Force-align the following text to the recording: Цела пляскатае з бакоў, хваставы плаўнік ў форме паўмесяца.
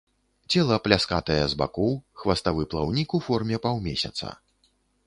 Цела 0.53 0.77
пляскатае 0.85 1.37
з 1.53 1.59
бакоў, 1.63 1.93
хваставы 2.23 2.61
плаўнік 2.73 3.09
ў 3.19 3.31
форме 3.31 3.55
паўмесяца. 3.69 4.37